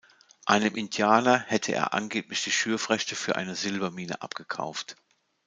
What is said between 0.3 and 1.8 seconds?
Einem Indianer hätte